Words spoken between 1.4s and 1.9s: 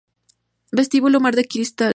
Cristal